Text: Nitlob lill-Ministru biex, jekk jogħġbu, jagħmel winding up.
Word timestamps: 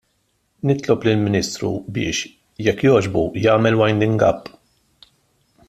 Nitlob 0.69 1.03
lill-Ministru 1.07 1.69
biex, 1.97 2.23
jekk 2.69 2.81
jogħġbu, 2.89 3.23
jagħmel 3.45 3.79
winding 3.83 4.27
up. 4.31 4.51